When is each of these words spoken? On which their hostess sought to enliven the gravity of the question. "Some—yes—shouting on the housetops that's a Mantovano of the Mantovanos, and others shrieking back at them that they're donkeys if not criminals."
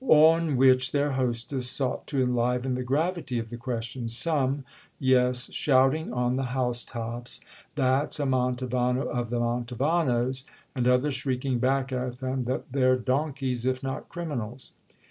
On 0.07 0.57
which 0.57 0.93
their 0.93 1.11
hostess 1.11 1.69
sought 1.69 2.07
to 2.07 2.23
enliven 2.23 2.73
the 2.73 2.81
gravity 2.81 3.37
of 3.37 3.51
the 3.51 3.57
question. 3.57 4.07
"Some—yes—shouting 4.07 6.11
on 6.11 6.37
the 6.37 6.45
housetops 6.57 7.39
that's 7.75 8.19
a 8.19 8.25
Mantovano 8.25 9.03
of 9.05 9.29
the 9.29 9.39
Mantovanos, 9.39 10.43
and 10.73 10.87
others 10.87 11.13
shrieking 11.13 11.59
back 11.59 11.91
at 11.91 12.17
them 12.17 12.45
that 12.45 12.71
they're 12.71 12.97
donkeys 12.97 13.67
if 13.67 13.83
not 13.83 14.09
criminals." 14.09 14.71